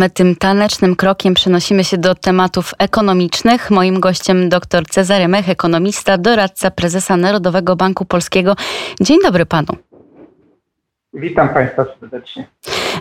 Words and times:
My 0.00 0.10
tym 0.10 0.36
tanecznym 0.36 0.96
krokiem 0.96 1.34
przenosimy 1.34 1.84
się 1.84 1.98
do 1.98 2.14
tematów 2.14 2.74
ekonomicznych. 2.78 3.70
Moim 3.70 4.00
gościem 4.00 4.48
dr 4.48 4.86
Cezary 4.86 5.28
Mech, 5.28 5.48
ekonomista, 5.48 6.18
doradca 6.18 6.70
prezesa 6.70 7.16
Narodowego 7.16 7.76
Banku 7.76 8.04
Polskiego. 8.04 8.56
Dzień 9.00 9.18
dobry 9.22 9.46
panu. 9.46 9.89
Witam 11.14 11.48
Państwa 11.48 11.84
serdecznie. 12.00 12.46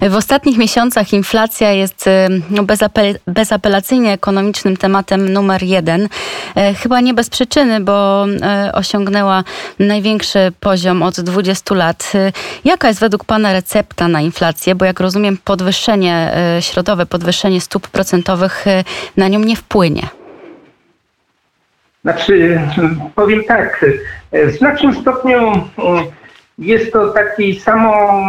W 0.02 0.16
ostatnich 0.16 0.58
miesiącach 0.58 1.14
inflacja 1.14 1.72
jest 1.72 2.08
y, 2.08 2.12
no, 2.50 2.64
bezapel 2.64 3.20
bezapelacyjnie 3.28 4.14
ekonomicznym 4.14 4.78
tematem 4.78 5.34
numer 5.34 5.64
jeden. 5.64 6.08
E, 6.56 6.74
chyba 6.74 7.02
nie 7.02 7.14
bez 7.14 7.30
przyczyny, 7.30 7.80
bo 7.80 8.26
e, 8.42 8.72
osiągnęła 8.74 9.44
największy 9.80 10.52
poziom 10.60 11.04
od 11.04 11.22
20 11.22 11.76
lat. 11.76 12.12
E, 12.16 12.32
jaka 12.66 12.88
jest 12.88 13.00
według 13.00 13.26
Pana 13.26 13.54
recepta 13.54 14.08
na 14.08 14.22
inflację? 14.22 14.76
Bo 14.76 14.86
jak 14.86 15.00
rozumiem, 15.00 15.38
podwyższenie 15.44 16.32
środowe, 16.60 17.06
podwyższenie 17.06 17.62
stóp 17.62 17.88
procentowych 17.88 18.66
na 19.18 19.28
nią 19.28 19.40
nie 19.40 19.56
wpłynie. 19.56 20.04
Znaczy, 22.02 22.62
powiem 23.16 23.44
tak, 23.44 23.86
w 24.32 24.52
znacznym 24.52 24.94
stopniu 24.94 25.70
jest 26.60 26.94
to 26.94 27.08
taki 27.08 27.60
samo 27.60 28.22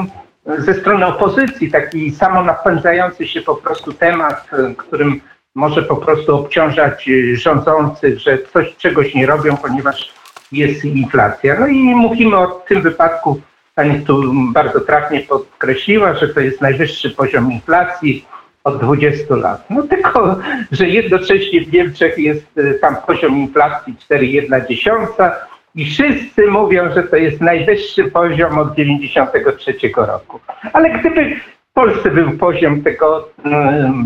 ze 0.59 0.75
strony 0.75 1.07
opozycji, 1.07 1.71
taki 1.71 2.11
samo 2.11 2.43
napędzający 2.43 3.27
się 3.27 3.43
po 3.43 3.55
prostu 3.55 3.93
temat, 3.93 4.51
którym 4.77 5.21
może 5.55 5.83
po 5.83 5.97
prostu 5.97 6.37
obciążać 6.37 7.11
rządzących, 7.33 8.19
że 8.19 8.38
coś 8.52 8.77
czegoś 8.77 9.15
nie 9.15 9.27
robią, 9.27 9.57
ponieważ 9.57 10.12
jest 10.52 10.85
inflacja. 10.85 11.61
No 11.61 11.66
i 11.66 11.83
mówimy 11.83 12.37
o 12.37 12.47
tym 12.47 12.83
wypadku, 12.83 13.41
pani 13.74 14.01
tu 14.01 14.33
bardzo 14.52 14.80
trafnie 14.80 15.21
podkreśliła, 15.21 16.15
że 16.15 16.29
to 16.29 16.41
jest 16.41 16.60
najwyższy 16.60 17.10
poziom 17.10 17.52
inflacji 17.52 18.27
od 18.65 18.80
20 18.80 19.37
lat. 19.37 19.65
No 19.71 19.83
tylko, 19.83 20.38
że 20.73 20.88
jednocześnie 20.88 21.60
w 21.60 21.73
Niemczech 21.73 22.19
jest 22.19 22.47
tam 22.80 22.97
poziom 23.07 23.37
inflacji 23.37 23.97
4,1, 24.10 25.30
i 25.74 25.85
wszyscy 25.85 26.46
mówią, 26.46 26.95
że 26.95 27.02
to 27.02 27.16
jest 27.16 27.40
najwyższy 27.40 28.04
poziom 28.04 28.59
od 28.59 28.74
93 28.74 29.74
roku. 29.96 30.40
Ale 30.73 30.90
gdyby 30.90 31.37
w 31.71 31.73
Polsce 31.73 32.10
był 32.10 32.30
poziom 32.30 32.82
tego 32.82 33.29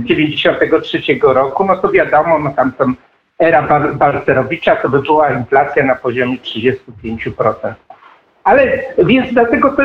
93 0.04 0.98
mm, 1.08 1.36
roku, 1.36 1.64
no 1.64 1.76
to 1.76 1.90
wiadomo, 1.90 2.38
no 2.38 2.50
tam 2.50 2.72
tam 2.72 2.96
era 3.38 3.62
Balcerowicza 3.94 4.76
to 4.76 4.88
by 4.88 5.02
była 5.02 5.30
inflacja 5.30 5.84
na 5.84 5.94
poziomie 5.94 6.38
35%. 6.38 7.74
Ale 8.44 8.78
więc 8.98 9.32
dlatego 9.32 9.70
to 9.76 9.82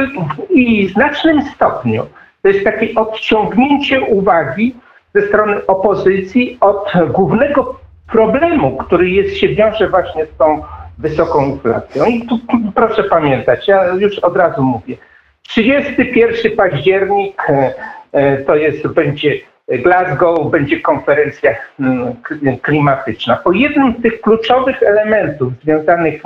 i 0.50 0.88
w 0.88 0.94
znacznym 0.94 1.42
stopniu 1.42 2.06
to 2.42 2.50
jest 2.50 2.64
takie 2.64 2.96
odciągnięcie 2.96 4.02
uwagi 4.02 4.76
ze 5.16 5.28
strony 5.28 5.66
opozycji 5.66 6.58
od 6.62 6.94
głównego 7.12 7.80
problemu, 8.12 8.78
który 8.78 9.10
jest, 9.10 9.38
się 9.38 9.48
wiąże 9.48 9.90
właśnie 9.90 10.26
z 10.26 10.38
tą 10.38 10.62
wysoką 11.00 11.46
inflacją. 11.46 12.06
I 12.06 12.28
tu 12.28 12.40
proszę 12.76 13.04
pamiętać, 13.04 13.68
ja 13.68 13.94
już 13.94 14.20
od 14.20 14.38
razu 14.38 14.64
mówię. 14.64 14.98
31 15.42 16.56
październik 16.58 17.50
e, 17.50 17.74
e, 18.12 18.38
to 18.38 18.56
jest, 18.56 18.88
będzie 18.88 19.40
Glasgow, 19.68 20.52
będzie 20.52 20.80
konferencja 20.80 21.56
mm, 21.80 22.16
klimatyczna. 22.62 23.44
O 23.44 23.52
jednym 23.52 23.96
z 24.00 24.02
tych 24.02 24.22
kluczowych 24.22 24.84
elementów 24.84 25.54
związanych 25.64 26.22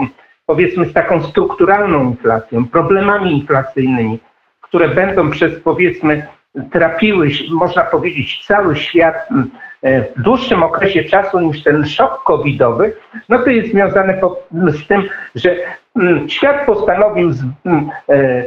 powiedzmy 0.45 0.85
z 0.85 0.93
taką 0.93 1.23
strukturalną 1.23 2.03
inflacją, 2.03 2.67
problemami 2.67 3.31
inflacyjnymi, 3.31 4.19
które 4.61 4.87
będą 4.87 5.31
przez 5.31 5.59
powiedzmy 5.59 6.27
trapiły, 6.71 7.29
można 7.51 7.83
powiedzieć, 7.83 8.45
cały 8.47 8.75
świat 8.75 9.15
e, 9.15 9.43
w 9.83 10.21
dłuższym 10.21 10.63
okresie 10.63 11.03
czasu 11.03 11.39
niż 11.39 11.63
ten 11.63 11.85
szok 11.85 12.23
covidowy, 12.23 12.93
no 13.29 13.39
to 13.39 13.49
jest 13.49 13.71
związane 13.71 14.21
z 14.51 14.87
tym, 14.87 15.03
że 15.35 15.55
świat 16.27 16.65
postanowił, 16.65 17.31
e, 18.09 18.43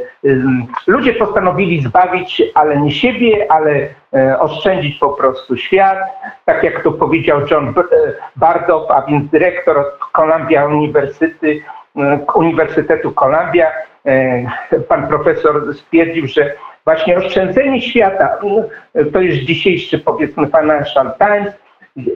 ludzie 0.87 1.13
postanowili 1.13 1.81
zbawić, 1.81 2.43
ale 2.53 2.81
nie 2.81 2.91
siebie, 2.91 3.51
ale 3.51 3.87
e, 4.13 4.39
oszczędzić 4.39 4.99
po 4.99 5.09
prostu 5.09 5.57
świat. 5.57 5.97
Tak 6.45 6.63
jak 6.63 6.83
to 6.83 6.91
powiedział 6.91 7.39
John 7.51 7.73
Bardow, 8.35 8.91
a 8.91 9.01
więc 9.01 9.31
dyrektor 9.31 9.85
Columbia 10.13 10.65
Uniwersytetu, 10.65 11.47
Uniwersytetu 12.35 13.11
Columbia, 13.11 13.71
pan 14.87 15.07
profesor 15.07 15.75
stwierdził, 15.75 16.27
że 16.27 16.53
właśnie 16.87 17.17
oszczędzenie 17.17 17.81
świata, 17.81 18.37
no, 18.43 18.63
to 19.13 19.21
jest 19.21 19.37
dzisiejszy 19.37 19.99
powiedzmy 19.99 20.47
Financial 20.47 21.11
Times, 21.17 21.53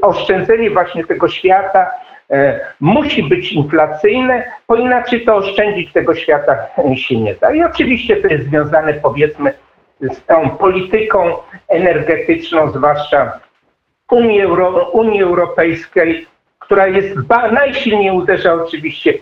oszczędzenie 0.02 0.70
właśnie 0.70 1.06
tego 1.06 1.30
świata 1.30 1.92
e, 2.30 2.60
musi 2.80 3.24
być 3.24 3.52
inflacyjne, 3.54 4.44
bo 4.68 4.76
inaczej 4.76 5.26
to 5.26 5.36
oszczędzić 5.36 5.94
tego 5.94 6.16
świata 6.16 6.58
się 6.96 7.18
nie 7.18 7.36
da. 7.36 7.54
I 7.54 7.64
oczywiście 7.64 8.16
to 8.18 8.28
jest 8.28 8.46
związane 8.46 8.94
powiedzmy 8.94 9.54
z 10.02 10.26
tą 10.26 10.50
polityką 10.50 11.34
energetyczną, 11.68 12.72
zwłaszcza 12.72 13.40
Unii, 14.12 14.42
Euro, 14.42 14.90
Unii 14.90 15.22
Europejskiej, 15.22 16.28
która 16.60 16.88
jest 16.88 17.16
najsilniej 17.52 18.12
uderza 18.12 18.54
oczywiście 18.54 19.14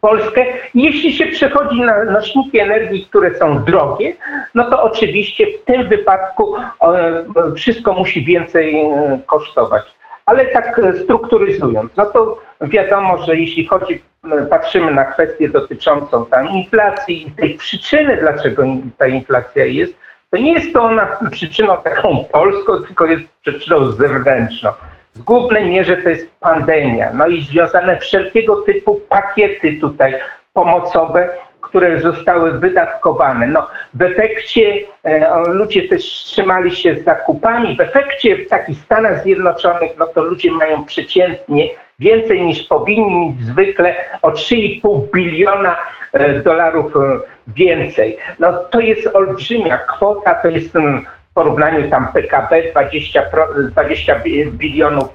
Polskę. 0.00 0.44
Jeśli 0.74 1.12
się 1.12 1.26
przechodzi 1.26 1.80
na 1.80 2.04
nośniki 2.04 2.58
energii, 2.58 3.06
które 3.06 3.34
są 3.34 3.64
drogie, 3.64 4.16
no 4.54 4.70
to 4.70 4.82
oczywiście 4.82 5.46
w 5.46 5.64
tym 5.64 5.88
wypadku 5.88 6.56
e, 6.56 7.24
wszystko 7.56 7.92
musi 7.92 8.24
więcej 8.24 8.80
e, 8.80 9.20
kosztować. 9.26 9.82
Ale 10.26 10.46
tak 10.46 10.80
strukturyzując, 11.04 11.96
no 11.96 12.06
to 12.06 12.38
wiadomo, 12.60 13.18
że 13.18 13.36
jeśli 13.36 13.66
chodzi, 13.66 14.02
e, 14.32 14.46
patrzymy 14.46 14.94
na 14.94 15.04
kwestię 15.04 15.48
dotyczącą 15.48 16.26
tam 16.26 16.48
inflacji 16.48 17.28
i 17.28 17.30
tej 17.30 17.54
przyczyny, 17.54 18.16
dlaczego 18.16 18.62
ta 18.98 19.06
inflacja 19.06 19.64
jest, 19.64 19.94
to 20.30 20.36
nie 20.36 20.52
jest 20.52 20.72
to 20.72 20.82
ona 20.82 21.08
przyczyną 21.30 21.76
taką 21.76 22.24
polską, 22.32 22.82
tylko 22.82 23.06
jest 23.06 23.24
przyczyną 23.42 23.92
zewnętrzną. 23.92 24.70
W 25.14 25.22
głównej 25.22 25.70
mierze 25.70 25.96
to 25.96 26.08
jest 26.08 26.30
pandemia, 26.40 27.12
no 27.14 27.26
i 27.26 27.42
związane 27.42 27.96
wszelkiego 27.96 28.56
typu 28.56 29.00
pakiety 29.08 29.76
tutaj 29.80 30.14
pomocowe, 30.52 31.28
które 31.60 32.00
zostały 32.00 32.58
wydatkowane. 32.58 33.46
No, 33.46 33.66
w 33.94 34.02
efekcie 34.02 34.78
e, 35.04 35.42
ludzie 35.46 35.88
też 35.88 36.02
trzymali 36.04 36.76
się 36.76 36.94
z 36.94 37.04
zakupami. 37.04 37.76
W 37.76 37.80
efekcie 37.80 38.36
w 38.36 38.48
takich 38.48 38.78
Stanach 38.78 39.22
Zjednoczonych, 39.22 39.90
no 39.98 40.06
to 40.06 40.22
ludzie 40.22 40.52
mają 40.52 40.84
przeciętnie 40.84 41.68
więcej 41.98 42.42
niż 42.42 42.62
powinni 42.62 43.28
mieć 43.28 43.40
zwykle 43.46 43.94
o 44.22 44.30
3,5 44.30 45.02
biliona 45.14 45.76
e, 46.12 46.42
dolarów 46.42 46.96
e, 46.96 47.20
więcej. 47.48 48.18
No 48.38 48.52
to 48.52 48.80
jest 48.80 49.06
olbrzymia 49.06 49.78
kwota, 49.78 50.34
to 50.34 50.48
jest 50.48 50.76
mm, 50.76 51.06
porównaniu 51.38 51.90
tam 51.90 52.08
PKB 52.12 52.62
20, 52.72 53.22
20 53.70 54.20
bilionów 54.50 55.08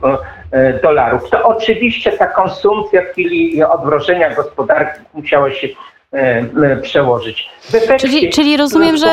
e, 0.51 0.79
dolarów. 0.79 1.29
To 1.29 1.43
oczywiście 1.43 2.11
ta 2.11 2.27
konsumpcja 2.27 3.01
w 3.01 3.05
chwili 3.05 3.63
odmrożenia 3.63 4.35
gospodarki 4.35 4.99
musiała 5.13 5.51
się 5.51 5.67
e, 6.13 6.77
przełożyć. 6.81 7.49
Efekcie, 7.73 7.97
czyli, 7.97 8.29
czyli, 8.29 8.57
rozumiem, 8.57 8.97
że, 8.97 9.07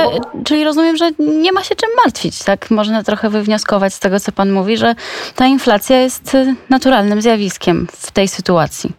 czyli 0.44 0.64
rozumiem, 0.64 0.96
że 0.96 1.10
nie 1.18 1.52
ma 1.52 1.62
się 1.62 1.74
czym 1.74 1.90
martwić, 2.04 2.44
tak? 2.44 2.70
Można 2.70 3.02
trochę 3.02 3.28
wywnioskować 3.28 3.94
z 3.94 4.00
tego, 4.00 4.20
co 4.20 4.32
pan 4.32 4.50
mówi, 4.50 4.76
że 4.76 4.94
ta 5.36 5.46
inflacja 5.46 6.00
jest 6.00 6.36
naturalnym 6.70 7.22
zjawiskiem 7.22 7.86
w 7.92 8.10
tej 8.10 8.28
sytuacji. 8.28 8.92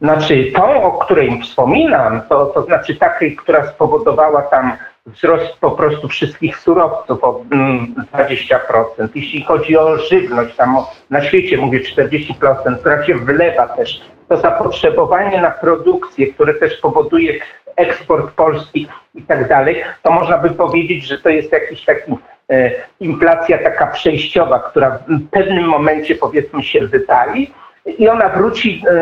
Znaczy 0.00 0.52
tą, 0.56 0.82
o 0.82 0.92
której 0.92 1.42
wspominam, 1.42 2.20
to, 2.28 2.46
to 2.46 2.62
znaczy 2.62 2.94
takiej, 2.94 3.36
która 3.36 3.66
spowodowała 3.66 4.42
tam 4.42 4.76
wzrost 5.06 5.56
po 5.60 5.70
prostu 5.70 6.08
wszystkich 6.08 6.58
surowców 6.58 7.24
o 7.24 7.32
20%. 7.32 7.48
Mm, 8.98 9.10
Jeśli 9.14 9.42
chodzi 9.42 9.76
o 9.76 9.98
żywność, 9.98 10.56
tam 10.56 10.76
na 11.10 11.22
świecie 11.22 11.56
mówię 11.56 11.80
40%, 11.80 12.78
która 12.80 13.06
się 13.06 13.14
wlewa 13.14 13.68
też, 13.68 14.00
to 14.28 14.36
zapotrzebowanie 14.36 15.40
na 15.40 15.50
produkcję, 15.50 16.26
które 16.26 16.54
też 16.54 16.76
powoduje 16.80 17.40
eksport 17.76 18.34
polski 18.34 18.88
i 19.14 19.22
tak 19.22 19.48
dalej, 19.48 19.82
to 20.02 20.10
można 20.10 20.38
by 20.38 20.50
powiedzieć, 20.50 21.04
że 21.04 21.18
to 21.18 21.28
jest 21.28 21.52
jakiś 21.52 21.84
taki 21.84 22.12
e, 22.50 22.70
inflacja 23.00 23.58
taka 23.58 23.86
przejściowa, 23.86 24.58
która 24.58 24.98
w 25.08 25.30
pewnym 25.30 25.64
momencie 25.64 26.14
powiedzmy 26.14 26.62
się 26.62 26.86
wypali, 26.86 27.52
i 27.86 28.08
ona 28.08 28.28
wróci 28.28 28.82
e, 28.86 28.92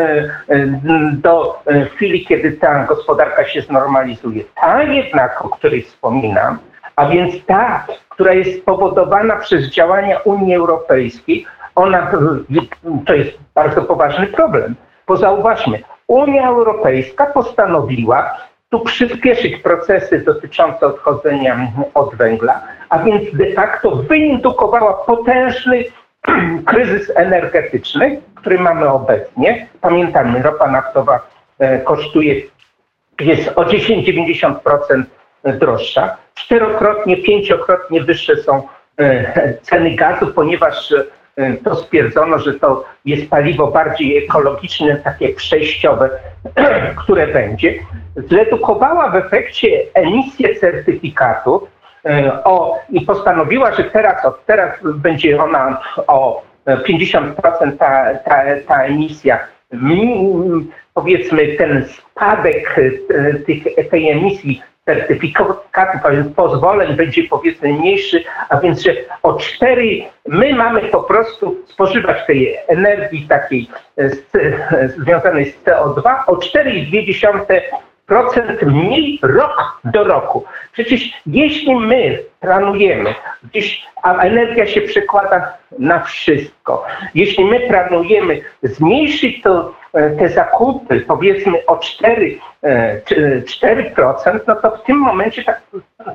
e, 0.49 0.67
do 1.13 1.63
e, 1.67 1.85
chwili, 1.85 2.27
kiedy 2.27 2.53
ta 2.53 2.85
gospodarka 2.85 3.45
się 3.45 3.63
znormalizuje. 3.63 4.45
Ta 4.61 4.83
jednak, 4.83 5.45
o 5.45 5.49
której 5.49 5.83
wspominam, 5.83 6.59
a 6.97 7.07
więc 7.07 7.45
ta, 7.47 7.87
która 8.09 8.33
jest 8.33 8.61
spowodowana 8.63 9.37
przez 9.37 9.71
działania 9.71 10.19
Unii 10.19 10.55
Europejskiej, 10.55 11.47
ona 11.75 12.11
to 13.07 13.15
jest 13.15 13.39
bardzo 13.55 13.83
poważny 13.83 14.27
problem. 14.27 14.75
Bo 15.07 15.17
zauważmy, 15.17 15.83
Unia 16.07 16.49
Europejska 16.49 17.27
postanowiła 17.27 18.37
tu 18.71 18.81
przyspieszyć 18.81 19.57
procesy 19.57 20.19
dotyczące 20.19 20.87
odchodzenia 20.87 21.73
od 21.95 22.15
węgla, 22.15 22.63
a 22.89 22.99
więc 22.99 23.23
de 23.33 23.53
facto 23.53 23.97
wyindukowała 23.97 24.93
potężny 24.93 25.85
kryzys 26.67 27.13
energetyczny, 27.17 28.21
który 28.35 28.59
mamy 28.59 28.89
obecnie. 28.89 29.67
Pamiętamy, 29.81 30.43
ropa 30.43 30.71
naftowa 30.71 31.29
e, 31.59 31.79
kosztuje, 31.79 32.35
jest 33.21 33.49
o 33.49 33.65
10-90% 33.65 35.03
droższa. 35.45 36.17
Czterokrotnie, 36.35 37.17
pięciokrotnie 37.17 38.03
wyższe 38.03 38.37
są 38.37 38.63
e, 38.99 39.55
ceny 39.63 39.91
gazu, 39.91 40.27
ponieważ 40.27 40.95
e, 41.37 41.53
to 41.65 41.75
stwierdzono, 41.75 42.39
że 42.39 42.55
to 42.55 42.85
jest 43.05 43.31
paliwo 43.31 43.67
bardziej 43.67 44.25
ekologiczne, 44.25 44.97
takie 44.97 45.29
przejściowe, 45.29 46.11
które 47.05 47.27
będzie. 47.27 47.75
Zredukowała 48.17 49.11
w 49.11 49.17
efekcie 49.17 49.69
emisję 49.95 50.55
certyfikatów 50.55 51.80
o, 52.45 52.79
i 52.91 53.01
postanowiła, 53.01 53.73
że 53.73 53.85
teraz, 53.85 54.25
od 54.25 54.47
teraz 54.47 54.71
będzie 54.83 55.43
ona 55.43 55.81
o 56.07 56.43
50% 56.67 57.77
ta, 57.79 58.15
ta, 58.15 58.45
ta 58.69 58.83
emisja, 58.85 59.39
powiedzmy 60.95 61.47
ten 61.47 61.85
spadek 61.85 62.77
e, 62.79 63.35
tych, 63.35 63.89
tej 63.91 64.11
emisji 64.11 64.63
certyfikatów, 64.85 66.03
pozwoleń 66.37 66.97
będzie 66.97 67.25
powiedzmy 67.25 67.73
mniejszy, 67.73 68.25
a 68.49 68.61
więc 68.61 68.83
że 68.83 68.93
o 69.23 69.35
4 69.35 70.03
my 70.29 70.55
mamy 70.55 70.81
po 70.81 71.03
prostu 71.03 71.57
spożywać 71.67 72.27
tej 72.27 72.57
energii 72.69 73.27
takiej 73.29 73.69
z, 73.97 74.27
związanej 74.97 75.51
z 75.51 75.65
CO2 75.65 76.03
o 76.27 76.37
4,2 76.37 77.61
procent 78.11 78.63
mniej 78.63 79.19
rok 79.23 79.81
do 79.85 80.05
roku. 80.05 80.45
Przecież 80.73 81.01
jeśli 81.27 81.77
my 81.77 82.19
planujemy, 82.41 83.15
gdzieś, 83.45 83.83
a 84.03 84.15
energia 84.15 84.67
się 84.67 84.81
przekłada 84.81 85.53
na 85.79 86.01
wszystko, 86.01 86.87
jeśli 87.15 87.45
my 87.45 87.61
planujemy 87.61 88.41
zmniejszyć 88.63 89.43
to, 89.43 89.75
e, 89.93 90.11
te 90.11 90.29
zakupy 90.29 91.01
powiedzmy 91.01 91.67
o 91.67 91.77
4, 91.77 92.39
4% 92.63 94.27
e, 94.27 94.41
no 94.47 94.55
to 94.57 94.77
w 94.77 94.83
tym 94.83 94.97
momencie 94.97 95.45
tak, 95.45 95.63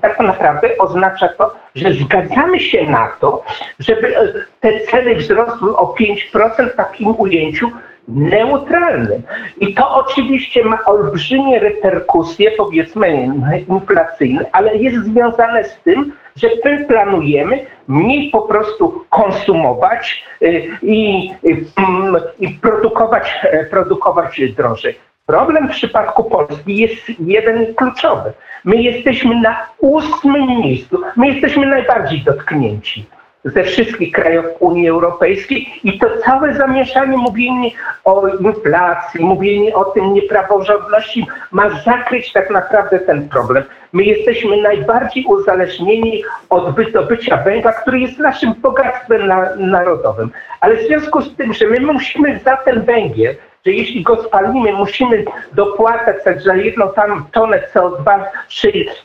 tak 0.01 0.19
naprawdę 0.19 0.77
oznacza 0.77 1.27
to, 1.27 1.55
że 1.75 1.93
zgadzamy 1.93 2.59
się 2.59 2.89
na 2.89 3.07
to, 3.19 3.43
żeby 3.79 4.17
e, 4.17 4.33
te 4.59 4.79
ceny 4.79 5.15
wzrosły 5.15 5.77
o 5.77 5.95
5% 6.33 6.69
w 6.73 6.75
takim 6.75 7.15
ujęciu, 7.17 7.71
neutralnym. 8.07 9.21
I 9.59 9.73
to 9.73 9.95
oczywiście 9.95 10.65
ma 10.65 10.79
olbrzymie 10.85 11.59
reperkusje, 11.59 12.51
powiedzmy, 12.51 13.29
inflacyjne, 13.67 14.45
ale 14.51 14.77
jest 14.77 15.05
związane 15.05 15.63
z 15.63 15.79
tym, 15.83 16.13
że 16.35 16.47
my 16.65 16.85
planujemy 16.85 17.65
mniej 17.87 18.29
po 18.29 18.41
prostu 18.41 19.05
konsumować 19.09 20.23
y, 20.41 20.67
i, 20.81 21.25
i, 21.43 21.65
mm, 21.77 22.15
i 22.39 22.49
produkować, 22.49 23.33
e, 23.43 23.65
produkować 23.65 24.41
drożej. 24.57 24.99
Problem 25.25 25.67
w 25.67 25.71
przypadku 25.71 26.23
Polski 26.23 26.77
jest 26.77 27.19
jeden 27.19 27.75
kluczowy. 27.75 28.33
My 28.63 28.75
jesteśmy 28.75 29.41
na 29.41 29.67
ósmym 29.79 30.47
miejscu. 30.47 31.01
My 31.15 31.27
jesteśmy 31.27 31.65
najbardziej 31.65 32.21
dotknięci 32.21 33.05
ze 33.45 33.63
wszystkich 33.63 34.11
krajów 34.11 34.45
Unii 34.59 34.89
Europejskiej 34.89 35.67
i 35.83 35.99
to 35.99 36.07
całe 36.25 36.53
zamieszanie, 36.53 37.17
mówienie 37.17 37.71
o 38.03 38.27
inflacji, 38.27 39.25
mówienie 39.25 39.75
o 39.75 39.85
tym 39.85 40.13
niepraworządności 40.13 41.27
ma 41.51 41.69
zakryć 41.83 42.33
tak 42.33 42.49
naprawdę 42.49 42.99
ten 42.99 43.29
problem. 43.29 43.63
My 43.93 44.03
jesteśmy 44.03 44.61
najbardziej 44.61 45.25
uzależnieni 45.25 46.23
od 46.49 46.75
wydobycia 46.75 47.37
węgla, 47.37 47.73
który 47.73 47.99
jest 47.99 48.19
naszym 48.19 48.53
bogactwem 48.53 49.27
na, 49.27 49.55
narodowym. 49.55 50.31
Ale 50.59 50.77
w 50.77 50.87
związku 50.87 51.21
z 51.21 51.35
tym, 51.35 51.53
że 51.53 51.67
my 51.67 51.79
musimy 51.79 52.39
za 52.45 52.57
ten 52.57 52.81
węgiel 52.81 53.35
że 53.65 53.71
jeśli 53.71 54.03
go 54.03 54.23
spalimy, 54.23 54.73
musimy 54.73 55.25
dopłacać 55.53 56.43
za 56.43 56.55
jedną 56.55 56.93
tam 56.93 57.25
tonę 57.31 57.61
CO2 57.73 58.23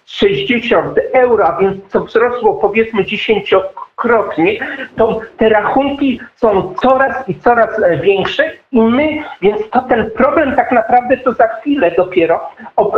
60 0.06 0.98
euro, 1.12 1.46
a 1.46 1.60
więc 1.60 1.76
co 1.88 2.04
wzrosło 2.04 2.54
powiedzmy 2.54 3.04
10 3.04 3.54
krotnie, 3.96 4.58
to 4.96 5.20
te 5.36 5.48
rachunki 5.48 6.20
są 6.36 6.74
coraz 6.82 7.28
i 7.28 7.34
coraz 7.34 7.82
e, 7.82 7.96
większe 7.96 8.52
i 8.72 8.80
my, 8.80 9.22
więc 9.42 9.70
to 9.70 9.80
ten 9.80 10.10
problem 10.10 10.56
tak 10.56 10.72
naprawdę 10.72 11.16
to 11.16 11.32
za 11.32 11.48
chwilę 11.48 11.90
dopiero 11.96 12.50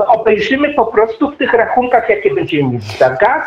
obejrzymy 0.09 0.75
po 0.75 0.87
prostu 0.87 1.31
w 1.31 1.37
tych 1.37 1.53
rachunkach, 1.53 2.09
jakie 2.09 2.35
będziemy 2.35 2.63
mieli 2.63 2.85
za 2.99 3.11
gaz 3.11 3.43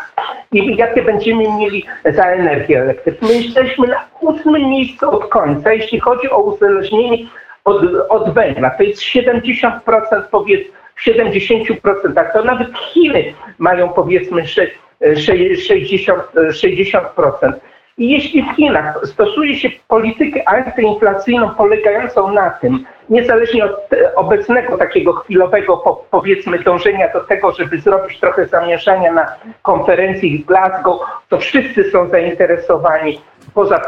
i 0.52 0.76
jakie 0.76 1.02
będziemy 1.02 1.44
mieli 1.58 1.84
za 2.04 2.24
energię 2.24 2.80
elektryczną. 2.80 3.28
My 3.28 3.34
jesteśmy 3.34 3.86
na 3.86 4.04
ósmym 4.20 4.70
miejscu 4.70 5.10
od 5.10 5.28
końca, 5.28 5.72
jeśli 5.72 6.00
chodzi 6.00 6.30
o 6.30 6.38
uzależnienie 6.38 7.18
od, 7.66 7.82
od 8.08 8.34
węgla. 8.34 8.70
To 8.70 8.82
jest 8.82 9.02
70% 9.02 9.80
powiedzmy, 10.30 10.72
70%, 11.06 12.14
tak 12.14 12.32
to 12.32 12.44
nawet 12.44 12.68
Chiny 12.78 13.34
mają 13.58 13.88
powiedzmy 13.88 14.42
60, 15.16 16.22
60%. 16.34 17.52
I 17.98 18.10
jeśli 18.10 18.42
w 18.42 18.56
Chinach 18.56 19.00
stosuje 19.04 19.56
się 19.56 19.68
politykę 19.88 20.48
antyinflacyjną 20.48 21.50
polegającą 21.50 22.32
na 22.32 22.50
tym, 22.50 22.84
niezależnie 23.10 23.64
od 23.64 23.90
obecnego 24.16 24.78
takiego 24.78 25.12
chwilowego 25.12 25.76
po, 25.76 26.04
powiedzmy 26.10 26.58
dążenia 26.58 27.12
do 27.12 27.20
tego, 27.20 27.52
żeby 27.52 27.80
zrobić 27.80 28.20
trochę 28.20 28.46
zamieszania 28.46 29.12
na 29.12 29.26
konferencji 29.62 30.38
w 30.38 30.46
Glasgow, 30.46 31.00
to 31.28 31.38
wszyscy 31.38 31.90
są 31.90 32.08
zainteresowani 32.08 33.20
poza 33.54 33.80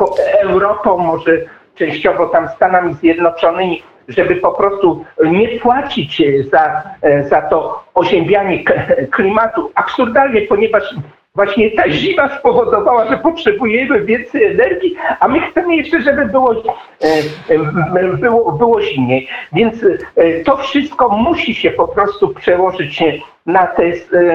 Europą, 0.42 0.98
może 0.98 1.32
częściowo 1.78 2.26
tam 2.26 2.48
Stanami 2.48 2.94
Zjednoczonymi, 2.94 3.82
żeby 4.08 4.36
po 4.36 4.52
prostu 4.52 5.04
nie 5.24 5.48
płacić 5.48 6.22
za, 6.50 6.82
za 7.28 7.42
to 7.42 7.84
oziębianie 7.94 8.64
klimatu. 9.10 9.70
Absurdalnie, 9.74 10.42
ponieważ 10.42 10.94
właśnie 11.38 11.70
ta 11.70 11.90
zima 11.90 12.38
spowodowała, 12.38 13.08
że 13.08 13.18
potrzebujemy 13.18 14.04
więcej 14.04 14.44
energii, 14.44 14.96
a 15.20 15.28
my 15.28 15.40
chcemy 15.40 15.76
jeszcze, 15.76 16.02
żeby 16.02 16.26
było, 16.26 16.54
e, 17.00 18.16
było, 18.20 18.52
było 18.52 18.82
zimniej. 18.82 19.28
Więc 19.52 19.74
e, 20.16 20.44
to 20.44 20.56
wszystko 20.56 21.08
musi 21.08 21.54
się 21.54 21.70
po 21.70 21.88
prostu 21.88 22.28
przełożyć 22.28 23.02
na 23.46 23.66
te, 23.66 23.82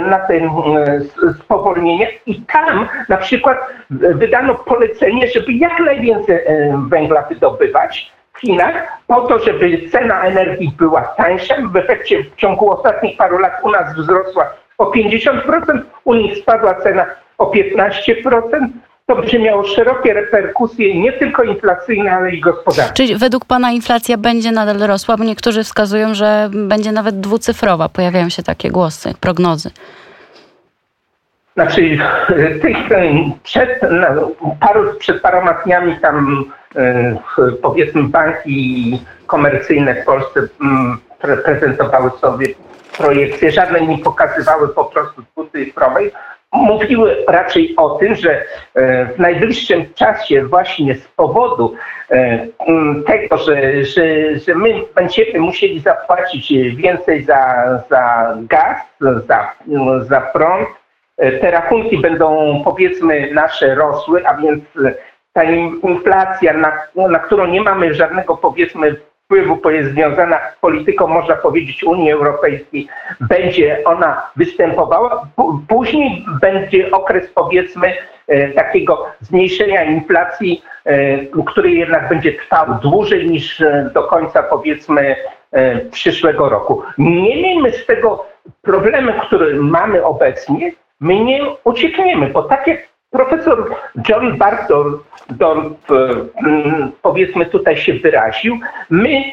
na 0.01 0.19
te 0.19 0.50
spowolnienia 1.39 2.07
i 2.25 2.41
tam 2.41 2.88
na 3.09 3.17
przykład 3.17 3.57
wydano 3.89 4.56
polecenie, 4.56 5.27
żeby 5.27 5.53
jak 5.53 5.79
najwięcej 5.79 6.35
e, 6.35 6.81
węgla 6.89 7.21
wydobywać 7.21 8.11
w 8.33 8.39
Chinach, 8.39 8.73
po 9.07 9.21
to, 9.21 9.39
żeby 9.39 9.89
cena 9.89 10.21
energii 10.21 10.73
była 10.78 11.01
tańsza. 11.01 11.56
W 11.71 11.75
efekcie 11.75 12.23
w 12.23 12.35
ciągu 12.35 12.71
ostatnich 12.71 13.18
paru 13.18 13.37
lat 13.37 13.54
u 13.63 13.71
nas 13.71 13.95
wzrosła 13.95 14.62
o 14.83 14.92
50%, 14.92 15.81
u 16.04 16.13
nich 16.13 16.37
spadła 16.37 16.75
cena 16.75 17.06
o 17.37 17.52
15%. 17.52 18.68
To 19.06 19.16
będzie 19.16 19.40
miało 19.40 19.63
szerokie 19.63 20.13
reperkusje, 20.13 20.99
nie 21.02 21.13
tylko 21.13 21.44
inflacyjne, 21.44 22.11
ale 22.11 22.31
i 22.31 22.42
gospodarcze. 22.42 22.94
Czyli 22.94 23.16
według 23.16 23.45
Pana 23.45 23.71
inflacja 23.71 24.18
będzie 24.18 24.52
nadal 24.52 24.78
rosła, 24.78 25.18
bo 25.18 25.23
niektórzy 25.23 25.63
wskazują, 25.63 26.13
że 26.13 26.49
będzie 26.54 26.92
nawet 26.92 27.19
dwucyfrowa. 27.19 27.90
Pojawiają 27.90 28.30
się 28.30 28.44
takie 28.44 28.71
głosy, 28.71 29.13
prognozy. 29.19 29.71
Znaczy, 31.54 31.97
tych 32.61 32.78
przed, 33.44 33.81
paru, 34.59 34.94
przed 34.99 35.21
paroma 35.21 35.54
dniami 35.66 35.99
tam 35.99 36.45
e, 36.75 37.16
powiedzmy 37.61 38.04
banki 38.04 38.99
komercyjne 39.28 39.95
w 39.95 40.06
Polsce 40.06 40.47
mm, 40.61 40.97
prezentowały 41.45 42.11
sobie 42.21 42.47
projekcje, 42.97 43.52
żadne 43.52 43.81
nie 43.81 43.97
pokazywały 43.97 44.69
po 44.69 44.85
prostu 44.85 45.21
dwucyfrowej, 45.21 46.12
mówiły 46.54 47.26
raczej 47.28 47.76
o 47.78 47.90
tym, 47.90 48.16
że 48.16 48.44
e, 48.73 49.06
w 49.06 49.19
najbliższym 49.19 49.94
czasie 49.94 50.45
właśnie 50.45 50.95
z 50.95 51.07
powodu 51.07 51.76
e, 52.12 52.47
tego, 53.07 53.38
że, 53.38 53.85
że, 53.85 54.06
że 54.40 54.56
my 54.56 54.69
będziemy 54.95 55.40
musieli 55.40 55.80
zapłacić 55.80 56.54
więcej 56.76 57.23
za, 57.23 57.64
za 57.90 58.35
gaz, 58.42 58.78
za, 59.28 59.52
za 60.02 60.21
prąd, 60.21 60.68
e, 61.18 61.31
te 61.31 61.52
rachunki 61.52 61.97
będą 61.97 62.62
powiedzmy 62.64 63.31
nasze 63.31 63.76
rosły, 63.76 64.28
a 64.28 64.38
więc 64.38 64.64
ta 65.33 65.44
inflacja, 65.44 66.54
na, 66.54 66.71
na 66.95 67.19
którą 67.19 67.47
nie 67.47 67.62
mamy 67.62 67.94
żadnego 67.94 68.38
powiedzmy 68.38 68.95
wpływu, 69.25 69.56
bo 69.56 69.71
jest 69.71 69.92
związana 69.92 70.39
z 70.51 70.59
polityką, 70.61 71.07
można 71.07 71.35
powiedzieć, 71.35 71.83
Unii 71.83 72.11
Europejskiej, 72.11 72.87
będzie 73.21 73.83
ona 73.85 74.30
występowała. 74.35 75.27
Później 75.68 76.25
będzie 76.42 76.92
okres, 76.92 77.30
powiedzmy, 77.35 77.94
e, 78.27 78.49
takiego 78.49 79.06
zmniejszenia 79.19 79.83
inflacji, 79.83 80.63
e, 80.85 81.18
który 81.45 81.71
jednak 81.71 82.09
będzie 82.09 82.33
trwał 82.33 82.65
dłużej 82.81 83.30
niż 83.30 83.61
e, 83.61 83.89
do 83.94 84.03
końca, 84.03 84.44
powiedzmy, 84.44 85.15
przyszłego 85.92 86.49
roku. 86.49 86.83
Nie 86.97 87.35
miejmy 87.35 87.71
z 87.71 87.85
tego 87.85 88.25
problemy, 88.61 89.13
które 89.27 89.53
mamy 89.56 90.03
obecnie, 90.03 90.71
my 90.99 91.19
nie 91.19 91.39
uciekniemy, 91.63 92.30
bo 92.30 92.44
tak 92.44 92.68
jak 92.68 92.93
profesor 93.13 93.75
John 94.09 94.37
Bartol 94.37 94.99
powiedzmy 97.01 97.45
tutaj 97.45 97.77
się 97.77 97.93
wyraził, 97.93 98.59
my, 98.89 99.23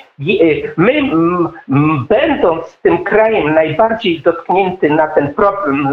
my 0.77 1.03
będąc 2.09 2.79
tym 2.83 3.05
krajem 3.05 3.55
najbardziej 3.55 4.21
dotknięty 4.21 4.91
na 4.91 5.07
ten 5.07 5.35
problem 5.35 5.89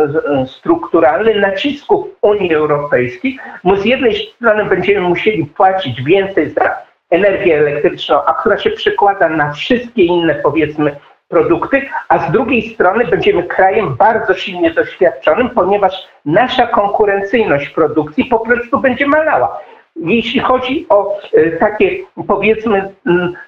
strukturalny 0.48 1.40
nacisków 1.40 2.08
Unii 2.22 2.54
Europejskiej, 2.54 3.40
my 3.64 3.82
z 3.82 3.86
jednej 3.86 4.16
strony 4.16 4.66
będziemy 4.66 5.10
musieli 5.10 5.46
płacić 5.46 6.04
więcej 6.04 6.50
za 6.50 6.76
energię 7.10 7.58
elektryczną, 7.58 8.26
a 8.26 8.34
która 8.34 8.58
się 8.58 8.70
przekłada 8.70 9.30
na 9.30 9.54
wszystkie 9.54 10.04
inne 10.06 10.36
powiedzmy 10.36 10.96
produkty, 11.28 11.82
a 12.10 12.28
z 12.28 12.32
drugiej 12.32 12.74
strony 12.74 13.06
będziemy 13.06 13.44
krajem 13.44 13.96
bardzo 13.96 14.34
silnie 14.34 14.72
doświadczonym, 14.72 15.50
ponieważ 15.50 16.08
nasza 16.26 16.68
konkurencyjność 16.68 17.70
produkcji 17.70 18.26
po 18.26 18.40
prostu 18.40 18.80
będzie 18.80 19.08
malała. 19.08 19.60
Jeśli 19.96 20.40
chodzi 20.40 20.86
o 20.90 21.20
e, 21.34 21.52
takie, 21.52 21.92
powiedzmy, 22.28 22.94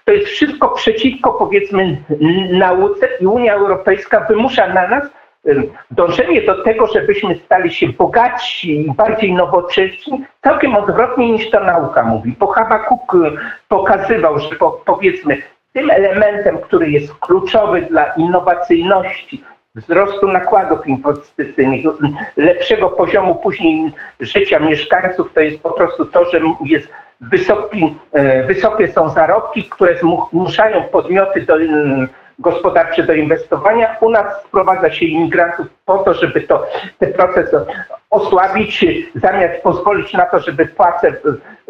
to 0.06 0.12
jest 0.12 0.28
wszystko 0.28 0.70
przeciwko, 0.70 1.34
powiedzmy, 1.34 1.98
nauce 2.52 3.08
i 3.22 3.26
Unia 3.26 3.54
Europejska 3.54 4.26
wymusza 4.30 4.68
na 4.68 4.88
nas 4.88 5.04
dążenie 5.92 6.42
do 6.42 6.64
tego, 6.64 6.88
żebyśmy 6.88 7.36
stali 7.36 7.74
się 7.74 7.88
bogatsi 7.88 8.82
i 8.82 8.92
bardziej 8.92 9.34
nowocześni, 9.34 10.26
całkiem 10.44 10.76
odwrotnie 10.76 11.32
niż 11.32 11.50
to 11.50 11.60
nauka 11.60 12.04
mówi. 12.04 12.36
Bo 12.40 12.48
Habakuk 12.48 13.16
e, 13.16 13.32
pokazywał, 13.68 14.40
że 14.40 14.56
po, 14.56 14.72
powiedzmy 14.86 15.42
tym 15.74 15.92
elementem, 15.92 16.58
który 16.58 16.90
jest 16.90 17.14
kluczowy 17.14 17.82
dla 17.82 18.14
innowacyjności, 18.14 19.44
wzrostu 19.76 20.28
nakładów 20.28 20.88
inwestycyjnych, 20.88 21.86
lepszego 22.38 22.90
poziomu 22.90 23.36
później 23.36 23.92
życia 24.20 24.60
mieszkańców, 24.60 25.34
to 25.34 25.40
jest 25.40 25.60
po 25.64 25.72
prostu 25.72 26.06
to, 26.06 26.32
że 26.32 26.42
jest 26.66 26.88
wysoki, 27.22 27.96
e, 28.12 28.44
wysokie 28.44 28.88
są 28.88 29.10
zarobki, 29.10 29.64
które 29.64 29.96
zmuszają 30.32 30.84
podmioty 30.84 31.42
do, 31.42 31.56
gospodarcze 32.40 33.04
do 33.04 33.14
inwestowania. 33.14 33.98
U 34.02 34.10
nas 34.10 34.26
sprowadza 34.48 34.92
się 34.92 35.06
imigrantów 35.06 35.68
po 35.89 35.98
to, 35.98 36.13
żeby 36.13 36.41
to, 36.41 36.65
ten 37.00 37.13
proces 37.13 37.55
osłabić, 38.10 38.86
zamiast 39.15 39.63
pozwolić 39.63 40.13
na 40.13 40.25
to, 40.25 40.39
żeby 40.39 40.65
płace 40.65 41.13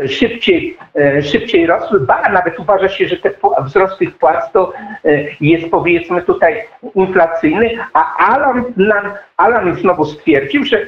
szybciej, 0.07 0.77
e, 0.95 1.21
szybciej 1.21 1.67
rosły, 1.67 1.99
ba, 1.99 2.29
nawet 2.29 2.59
uważa 2.59 2.89
się, 2.89 3.07
że 3.07 3.17
ten 3.17 3.33
wzrost 3.65 3.97
tych 3.99 4.17
płac 4.17 4.51
to 4.51 4.73
e, 5.05 5.09
jest 5.41 5.71
powiedzmy 5.71 6.21
tutaj 6.21 6.63
inflacyjny, 6.95 7.69
a 7.93 8.33
Alan, 8.33 8.63
Alan 9.37 9.75
znowu 9.75 10.05
stwierdził, 10.05 10.65
że 10.65 10.77
e, 10.79 10.85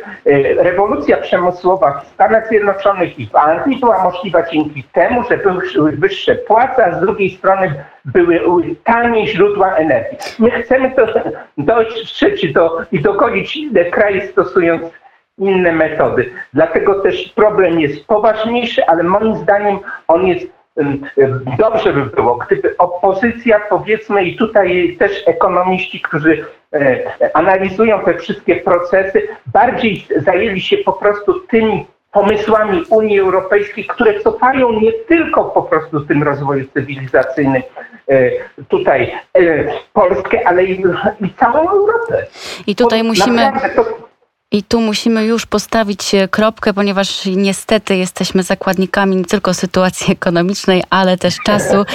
rewolucja 0.63 1.17
przemysłowa 1.17 1.99
w 1.99 2.07
Stanach 2.07 2.47
Zjednoczonych 2.47 3.19
i 3.19 3.27
w 3.27 3.35
Anglii 3.35 3.79
była 3.79 4.03
możliwa 4.03 4.49
dzięki 4.51 4.83
temu, 4.83 5.23
że 5.29 5.37
były 5.37 5.91
wyższe 5.91 6.35
płace, 6.35 6.85
a 6.85 6.97
z 6.97 7.01
drugiej 7.01 7.29
strony 7.29 7.83
były 8.05 8.75
tanie 8.83 9.27
źródła 9.27 9.75
energii. 9.75 10.17
My 10.39 10.51
chcemy 10.51 10.91
to 10.91 11.05
dojść 11.57 12.53
do, 12.53 12.81
i 12.91 12.99
dogonić 13.21 13.55
inne 13.55 13.85
kraje 13.85 14.27
stosując 14.27 14.83
inne 15.37 15.71
metody. 15.71 16.31
Dlatego 16.53 17.01
też 17.01 17.29
problem 17.35 17.79
jest 17.79 18.07
poważniejszy, 18.07 18.85
ale 18.85 19.03
moim 19.03 19.35
zdaniem 19.35 19.79
on 20.07 20.27
jest 20.27 20.47
Dobrze 21.57 21.93
by 21.93 22.05
było, 22.05 22.35
gdyby 22.35 22.77
opozycja, 22.77 23.59
powiedzmy, 23.69 24.23
i 24.23 24.35
tutaj 24.35 24.95
też 24.99 25.23
ekonomiści, 25.27 26.01
którzy 26.01 26.45
e, 26.73 26.99
analizują 27.33 27.99
te 27.99 28.13
wszystkie 28.13 28.55
procesy, 28.55 29.27
bardziej 29.45 30.05
zajęli 30.15 30.61
się 30.61 30.77
po 30.77 30.93
prostu 30.93 31.39
tymi 31.39 31.85
pomysłami 32.11 32.83
Unii 32.89 33.19
Europejskiej, 33.19 33.85
które 33.85 34.19
cofają 34.19 34.71
nie 34.71 34.93
tylko 34.93 35.43
po 35.43 35.61
prostu 35.61 35.99
w 35.99 36.07
tym 36.07 36.23
rozwoju 36.23 36.65
cywilizacyjnym 36.73 37.61
e, 38.09 38.31
tutaj 38.69 39.13
e, 39.37 39.41
Polskę, 39.93 40.47
ale 40.47 40.63
i, 40.65 40.83
i 41.21 41.33
całą 41.39 41.69
Europę. 41.69 42.25
I 42.67 42.75
tutaj 42.75 42.99
Bo 42.99 43.07
musimy... 43.07 43.51
I 44.53 44.63
tu 44.63 44.81
musimy 44.81 45.25
już 45.25 45.45
postawić 45.45 46.15
e, 46.15 46.27
kropkę, 46.27 46.73
ponieważ 46.73 47.25
niestety 47.25 47.95
jesteśmy 47.95 48.43
zakładnikami 48.43 49.15
nie 49.15 49.25
tylko 49.25 49.53
sytuacji 49.53 50.13
ekonomicznej, 50.13 50.83
ale 50.89 51.17
też 51.17 51.37
czasu. 51.45 51.85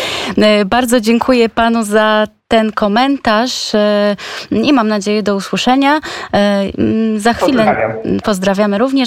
Bardzo 0.66 1.00
dziękuję 1.00 1.49
panu 1.49 1.82
za 1.82 2.26
ten 2.49 2.73
komentarz 2.73 3.73
i 4.50 4.73
mam 4.73 4.88
nadzieję 4.88 5.23
do 5.23 5.37
usłyszenia. 5.37 6.00
Za 7.16 7.32
chwilę 7.32 7.94
pozdrawiamy 8.25 8.78
również. 8.78 9.04